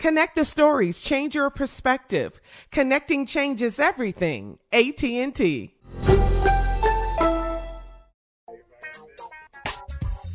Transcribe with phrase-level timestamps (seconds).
[0.00, 2.40] Connect the stories, change your perspective.
[2.70, 4.58] Connecting changes everything.
[4.72, 5.74] AT&T.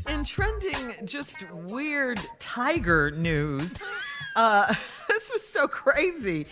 [0.08, 3.74] In trending, just weird tiger news,
[4.36, 4.72] uh,
[5.08, 6.46] this was so crazy.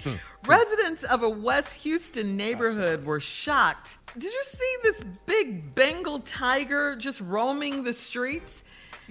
[0.47, 3.95] Residents of a West Houston neighborhood were shocked.
[4.17, 8.63] Did you see this big Bengal tiger just roaming the streets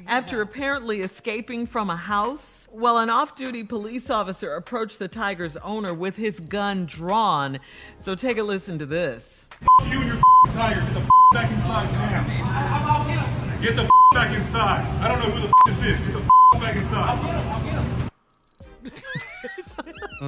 [0.08, 2.61] after apparently escaping from a house?
[2.75, 7.60] Well, an off duty police officer approached the tiger's owner with his gun drawn.
[8.00, 9.44] So take a listen to this.
[9.91, 10.22] You and your
[10.55, 13.60] tiger, get the back inside now.
[13.60, 14.87] Get the back inside.
[15.03, 16.06] I don't know who the this is.
[16.06, 17.10] Get the back inside.
[17.10, 17.53] I'll get him.
[17.53, 17.62] I'll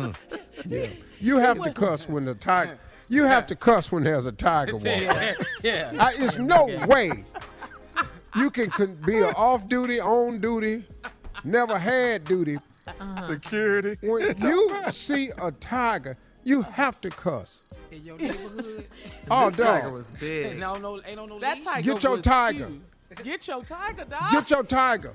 [0.03, 0.15] get him.
[0.66, 0.87] Yeah.
[1.21, 2.78] You have to cuss when the tiger.
[3.11, 5.03] You have to cuss when there's a tiger walking.
[5.03, 5.93] Yeah, yeah.
[5.99, 7.25] I, it's no way
[8.34, 10.84] you can, can be an off duty, on duty,
[11.44, 12.59] never had duty.
[12.87, 13.28] Uh-uh.
[13.28, 13.97] Security.
[14.06, 17.62] When you see a tiger, you have to cuss.
[17.91, 18.87] In your neighborhood.
[19.31, 19.93] Oh, This tiger dog.
[19.94, 20.59] was Ain't big.
[20.59, 21.65] no, no, ain't no, no That leash.
[21.65, 22.69] tiger Get your was tiger.
[22.69, 23.22] huge.
[23.22, 24.32] Get your tiger, dog.
[24.32, 25.15] Get your tiger.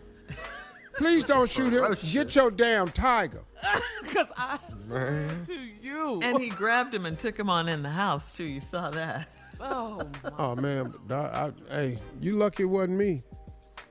[0.97, 1.95] Please don't shoot him.
[2.11, 3.41] Get your damn tiger.
[4.01, 4.57] Because I
[4.87, 5.53] swear to
[5.83, 6.19] you.
[6.23, 8.43] And he grabbed him and took him on in the house, too.
[8.45, 9.29] You saw that.
[9.61, 10.31] oh, my.
[10.39, 13.21] Oh man, dog, I, hey, you lucky it wasn't me.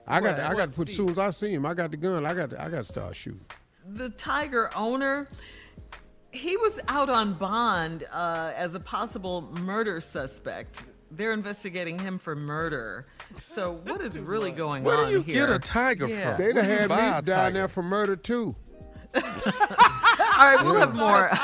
[0.08, 0.88] I got, to, I got to put.
[0.88, 2.24] As soon as I see him, I got the gun.
[2.26, 3.40] I got, to, I got to start shooting.
[3.86, 5.28] The tiger owner,
[6.32, 10.82] he was out on bond uh, as a possible murder suspect.
[11.10, 13.06] They're investigating him for murder.
[13.54, 15.46] So what is really going Where on do you here?
[15.46, 16.36] get a tiger Yeah.
[16.36, 16.44] from?
[16.44, 18.54] They'd have had me down there for murder too.
[19.14, 21.30] All right, we'll have more.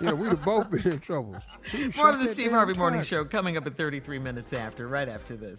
[0.00, 1.36] Yeah, we'd have both been in trouble.
[1.70, 3.02] Two More shot of the Steve Harvey Morning.
[3.02, 5.58] Show coming up at 33 minutes after, right after this.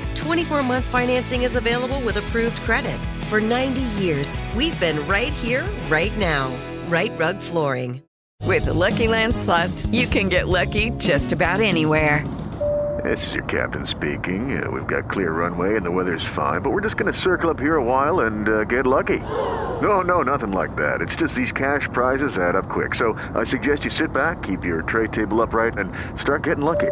[0.15, 2.99] 24 month financing is available with approved credit.
[3.25, 6.51] For 90 years, we've been right here, right now.
[6.87, 8.01] Rite Rug Flooring.
[8.45, 12.25] With the Lucky Land slots, you can get lucky just about anywhere.
[13.03, 14.61] This is your captain speaking.
[14.61, 17.49] Uh, we've got clear runway and the weather's fine, but we're just going to circle
[17.49, 19.19] up here a while and uh, get lucky.
[19.19, 21.01] No, no, nothing like that.
[21.01, 22.93] It's just these cash prizes add up quick.
[22.95, 26.91] So I suggest you sit back, keep your tray table upright, and start getting lucky.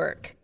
[0.00, 0.39] Work.